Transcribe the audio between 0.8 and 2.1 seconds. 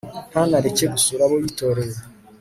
gusura abo yitoreye